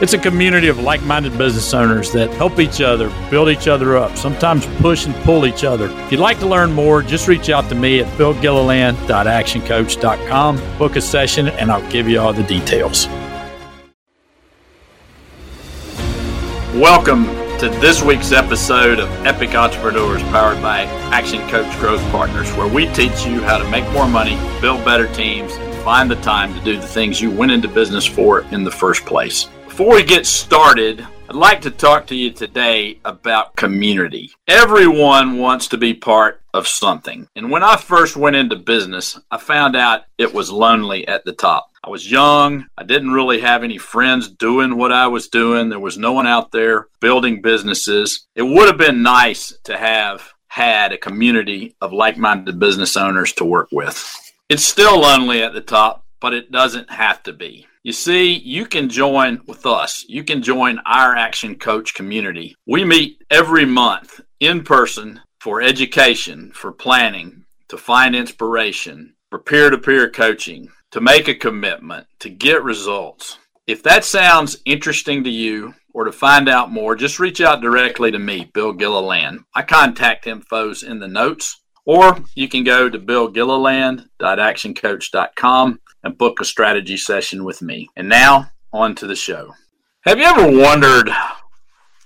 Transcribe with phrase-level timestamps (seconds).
[0.00, 3.96] It's a community of like minded business owners that help each other, build each other
[3.96, 5.88] up, sometimes push and pull each other.
[5.88, 11.00] If you'd like to learn more, just reach out to me at billgilliland.actioncoach.com, book a
[11.00, 13.06] session, and I'll give you all the details.
[16.74, 17.26] Welcome
[17.60, 22.92] to this week's episode of Epic Entrepreneurs powered by Action Coach Growth Partners, where we
[22.94, 26.60] teach you how to make more money, build better teams, and find the time to
[26.64, 29.48] do the things you went into business for in the first place.
[29.76, 34.30] Before we get started, I'd like to talk to you today about community.
[34.46, 37.26] Everyone wants to be part of something.
[37.34, 41.32] And when I first went into business, I found out it was lonely at the
[41.32, 41.72] top.
[41.82, 42.66] I was young.
[42.78, 45.70] I didn't really have any friends doing what I was doing.
[45.70, 48.28] There was no one out there building businesses.
[48.36, 53.32] It would have been nice to have had a community of like minded business owners
[53.32, 53.98] to work with.
[54.48, 57.66] It's still lonely at the top, but it doesn't have to be.
[57.84, 60.06] You see, you can join with us.
[60.08, 62.56] You can join our Action Coach community.
[62.66, 69.68] We meet every month in person for education, for planning, to find inspiration, for peer
[69.68, 73.36] to peer coaching, to make a commitment, to get results.
[73.66, 78.10] If that sounds interesting to you or to find out more, just reach out directly
[78.10, 79.44] to me, Bill Gilliland.
[79.54, 86.44] My contact info's in the notes, or you can go to billgilliland.actioncoach.com and book a
[86.44, 87.88] strategy session with me.
[87.96, 89.54] And now, on to the show.
[90.02, 91.10] Have you ever wondered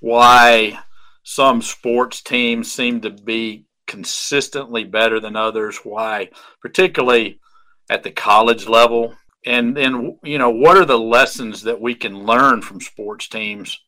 [0.00, 0.78] why
[1.24, 5.78] some sports teams seem to be consistently better than others?
[5.82, 6.28] Why,
[6.60, 7.40] particularly
[7.90, 9.14] at the college level
[9.46, 13.80] and then you know what are the lessons that we can learn from sports teams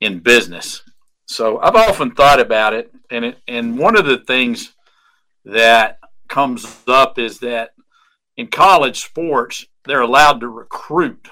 [0.00, 0.82] in business
[1.26, 4.74] so i've often thought about it and it, and one of the things
[5.44, 7.70] that comes up is that
[8.36, 11.28] in college sports they're allowed to recruit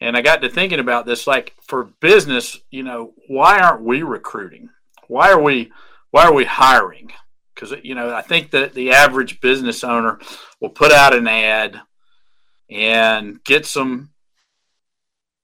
[0.00, 4.02] and i got to thinking about this like for business you know why aren't we
[4.02, 4.68] recruiting
[5.08, 5.72] why are we
[6.10, 7.10] why are we hiring
[7.56, 10.20] because you know I think that the average business owner
[10.60, 11.80] will put out an ad
[12.70, 14.10] and get some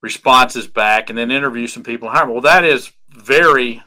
[0.03, 2.09] responses back, and then interview some people.
[2.09, 2.31] Hire.
[2.31, 3.83] Well, that is very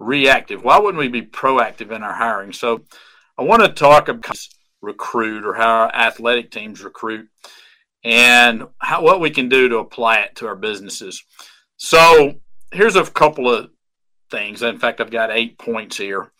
[0.00, 0.64] reactive.
[0.64, 2.52] Why wouldn't we be proactive in our hiring?
[2.52, 2.82] So,
[3.38, 4.36] I want to talk about
[4.82, 7.28] recruit or how athletic teams recruit
[8.02, 11.22] and how, what we can do to apply it to our businesses.
[11.76, 12.40] So,
[12.72, 13.70] here's a couple of
[14.30, 14.62] things.
[14.62, 16.32] In fact, I've got eight points here.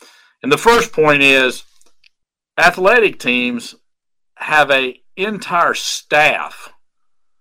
[0.42, 1.64] And the first point is
[2.58, 3.74] athletic teams
[4.36, 6.72] have a entire staff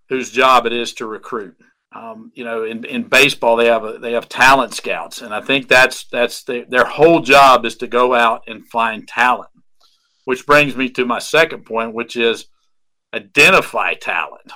[0.09, 1.56] whose job it is to recruit.
[1.91, 5.41] Um, you know, in, in baseball, they have a, they have talent scouts, and I
[5.41, 9.50] think that's that's the, their whole job is to go out and find talent.
[10.25, 12.45] Which brings me to my second point, which is
[13.11, 14.51] identify talent.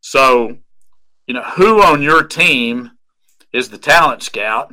[0.00, 0.58] So,
[1.26, 2.92] you know, who on your team
[3.52, 4.72] is the talent scout,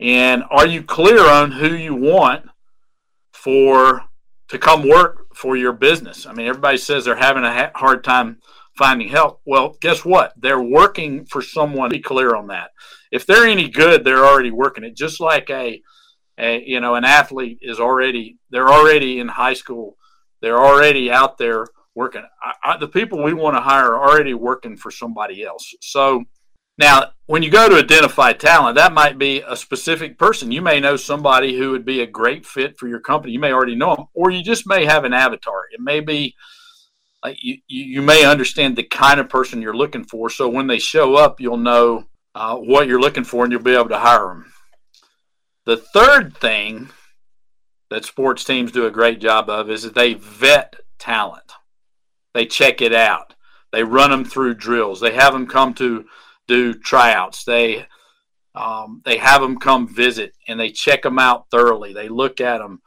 [0.00, 2.46] and are you clear on who you want
[3.32, 4.04] for
[4.48, 6.24] to come work for your business?
[6.24, 8.38] I mean, everybody says they're having a hard time
[8.76, 9.40] finding help.
[9.44, 10.32] Well, guess what?
[10.36, 11.90] They're working for someone.
[11.90, 12.70] Be clear on that.
[13.10, 14.96] If they're any good, they're already working it.
[14.96, 15.80] Just like a,
[16.38, 19.96] a you know, an athlete is already they're already in high school.
[20.42, 22.24] They're already out there working.
[22.42, 25.74] I, I, the people we want to hire are already working for somebody else.
[25.80, 26.24] So
[26.78, 30.52] now, when you go to identify talent, that might be a specific person.
[30.52, 33.32] You may know somebody who would be a great fit for your company.
[33.32, 35.64] You may already know them, or you just may have an avatar.
[35.72, 36.34] It may be
[37.38, 40.30] you, you may understand the kind of person you're looking for.
[40.30, 42.04] So when they show up, you'll know
[42.34, 44.52] uh, what you're looking for and you'll be able to hire them.
[45.64, 46.90] The third thing
[47.90, 51.52] that sports teams do a great job of is that they vet talent.
[52.34, 53.34] They check it out.
[53.72, 55.00] They run them through drills.
[55.00, 56.04] They have them come to
[56.46, 57.44] do tryouts.
[57.44, 57.86] They
[58.54, 61.92] um, they have them come visit and they check them out thoroughly.
[61.92, 62.80] They look at them.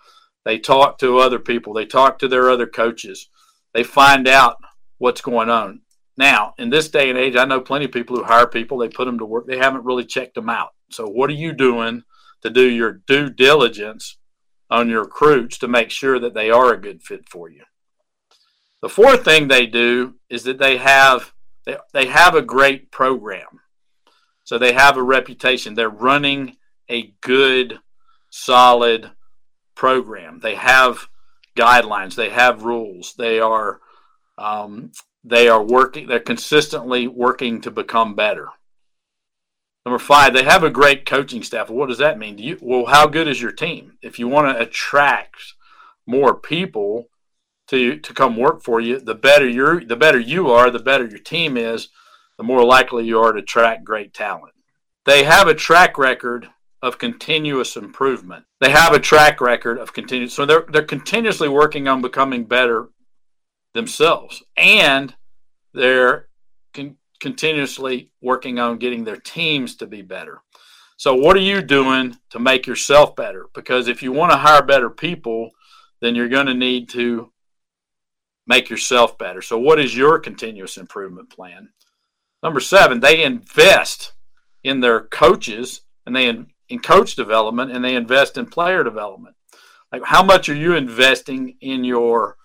[0.43, 1.73] They talk to other people.
[1.73, 3.29] They talk to their other coaches.
[3.73, 4.57] They find out
[4.97, 5.81] what's going on.
[6.17, 8.77] Now, in this day and age, I know plenty of people who hire people.
[8.77, 9.47] They put them to work.
[9.47, 10.69] They haven't really checked them out.
[10.91, 12.03] So, what are you doing
[12.41, 14.17] to do your due diligence
[14.69, 17.63] on your recruits to make sure that they are a good fit for you?
[18.81, 21.33] The fourth thing they do is that they have
[21.65, 23.61] they, they have a great program.
[24.43, 25.75] So they have a reputation.
[25.75, 26.57] They're running
[26.89, 27.79] a good,
[28.29, 29.11] solid
[29.75, 30.39] program.
[30.39, 31.07] They have
[31.59, 32.15] guidelines.
[32.15, 33.13] They have rules.
[33.17, 33.79] They are
[34.37, 34.91] um,
[35.23, 38.47] they are working, they're consistently working to become better.
[39.85, 41.69] Number five, they have a great coaching staff.
[41.69, 42.35] What does that mean?
[42.35, 43.97] Do you, well, how good is your team?
[44.01, 45.55] If you want to attract
[46.05, 47.09] more people
[47.67, 51.05] to to come work for you, the better you the better you are, the better
[51.05, 51.89] your team is,
[52.37, 54.53] the more likely you are to attract great talent.
[55.05, 56.49] They have a track record
[56.81, 58.45] of continuous improvement.
[58.61, 62.89] They have a track record of continuous so they're they're continuously working on becoming better
[63.73, 65.13] themselves and
[65.73, 66.29] they're
[66.73, 70.41] con- continuously working on getting their teams to be better.
[70.97, 73.47] So, what are you doing to make yourself better?
[73.53, 75.51] Because if you want to hire better people,
[76.01, 77.31] then you're going to need to
[78.47, 79.41] make yourself better.
[79.41, 81.69] So, what is your continuous improvement plan?
[82.43, 84.11] Number seven, they invest
[84.63, 89.35] in their coaches and they in, in coach development and they invest in player development.
[89.91, 92.37] Like, how much are you investing in your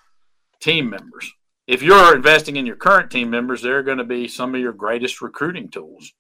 [0.61, 1.31] team members?
[1.67, 4.73] if you're investing in your current team members, they're going to be some of your
[4.73, 6.13] greatest recruiting tools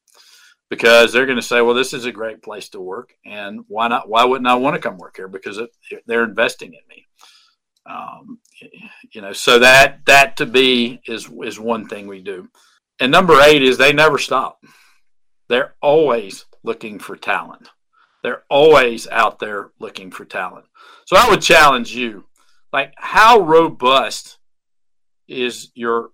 [0.70, 3.14] because they're going to say, well, this is a great place to work.
[3.26, 4.08] And why not?
[4.08, 5.28] Why wouldn't I want to come work here?
[5.28, 5.70] Because it,
[6.06, 7.06] they're investing in me.
[7.86, 8.38] Um,
[9.12, 12.48] you know, so that, that to be is, is one thing we do.
[12.98, 14.64] And number eight is they never stop.
[15.48, 17.68] They're always looking for talent.
[18.24, 20.64] They're always out there looking for talent.
[21.04, 22.24] So I would challenge you,
[22.72, 24.38] like how robust
[25.28, 26.08] is your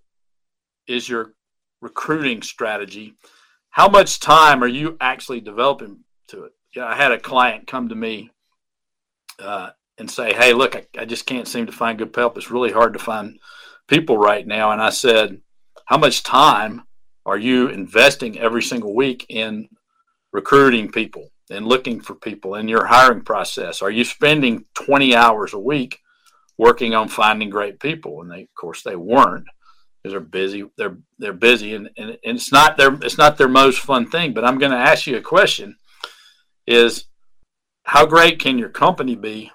[0.89, 1.35] is your
[1.81, 3.15] recruiting strategy?
[3.71, 6.53] How much time are you actually developing to it?
[6.75, 8.31] Yeah i had a client come to me
[9.39, 12.37] uh, and say hey look I, I, just can't seem to find good help.
[12.37, 13.39] It's really hard to find
[13.87, 14.73] people right now.
[14.73, 15.41] And i said
[15.87, 16.83] how much time
[17.25, 19.69] are you investing every single week in
[20.33, 25.52] recruiting people and looking for people in your hiring process are you spending 20 hours
[25.52, 26.00] a week
[26.61, 29.47] working on finding great people, and they, of course, they weren't
[30.02, 30.64] because they're busy.
[30.76, 34.35] They're they're busy, and, and, and it's not their it's not their most fun thing.
[34.35, 35.76] But I'm going to ask you a question:
[36.67, 37.06] Is
[37.85, 39.50] how great can your company be?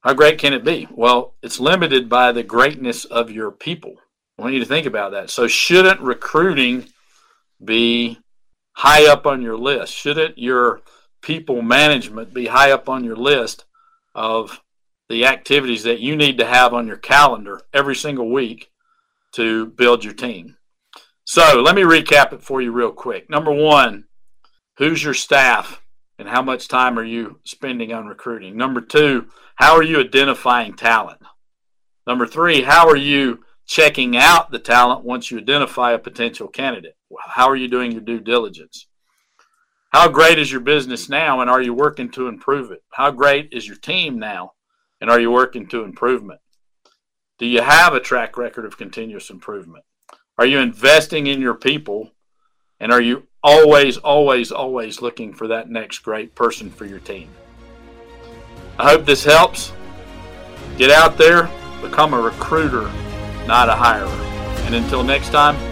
[0.00, 0.88] How great can it be?
[0.90, 3.94] Well, it's limited by the greatness of your people.
[4.36, 5.30] I want you to think about that.
[5.30, 6.88] So, shouldn't recruiting
[7.64, 8.18] be
[8.72, 9.94] high up on your list?
[9.94, 10.80] Shouldn't your
[11.22, 13.64] people management be high up on your list
[14.14, 14.60] of
[15.08, 18.70] the activities that you need to have on your calendar every single week
[19.32, 20.56] to build your team.
[21.24, 23.30] So let me recap it for you real quick.
[23.30, 24.04] Number one,
[24.78, 25.80] who's your staff
[26.18, 28.56] and how much time are you spending on recruiting?
[28.56, 31.20] Number two, how are you identifying talent?
[32.06, 36.96] Number three, how are you checking out the talent once you identify a potential candidate?
[37.20, 38.86] How are you doing your due diligence?
[39.92, 42.82] How great is your business now and are you working to improve it?
[42.92, 44.52] How great is your team now
[45.02, 46.40] and are you working to improvement?
[47.38, 49.84] Do you have a track record of continuous improvement?
[50.38, 52.12] Are you investing in your people?
[52.80, 57.28] And are you always, always, always looking for that next great person for your team?
[58.78, 59.72] I hope this helps.
[60.78, 61.50] Get out there,
[61.82, 62.90] become a recruiter,
[63.46, 64.08] not a hirer.
[64.64, 65.71] And until next time.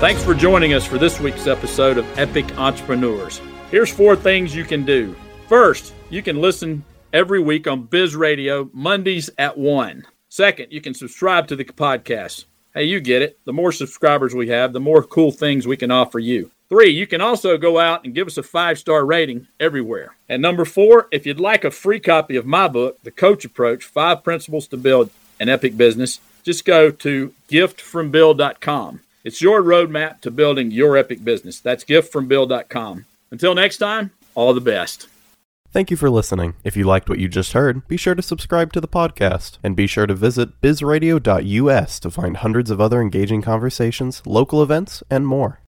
[0.00, 3.38] Thanks for joining us for this week's episode of Epic Entrepreneurs.
[3.70, 5.14] Here's four things you can do.
[5.46, 10.06] First, you can listen every week on Biz Radio, Mondays at 1.
[10.30, 12.46] Second, you can subscribe to the podcast.
[12.72, 13.38] Hey, you get it.
[13.44, 16.50] The more subscribers we have, the more cool things we can offer you.
[16.70, 20.16] Three, you can also go out and give us a five star rating everywhere.
[20.30, 23.84] And number four, if you'd like a free copy of my book, The Coach Approach
[23.84, 29.00] Five Principles to Build an Epic Business, just go to giftfrombill.com.
[29.24, 31.60] It's your roadmap to building your epic business.
[31.60, 33.04] That's giftfrombill.com.
[33.30, 35.08] Until next time, all the best.
[35.72, 36.54] Thank you for listening.
[36.64, 39.76] If you liked what you just heard, be sure to subscribe to the podcast and
[39.76, 45.28] be sure to visit bizradio.us to find hundreds of other engaging conversations, local events, and
[45.28, 45.60] more.